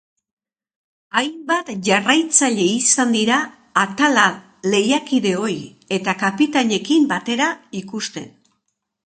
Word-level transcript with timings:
Hainbat 1.19 1.67
jarraitzaile 1.89 2.65
izan 2.77 3.13
dira 3.17 3.37
atala 3.83 4.25
lehiakide 4.73 5.35
ohi 5.43 5.59
eta 5.99 6.17
kapitainekin 6.25 7.09
batera 7.15 7.53
ikusten. 7.85 8.29